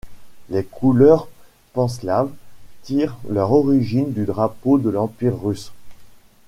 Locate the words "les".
0.49-0.63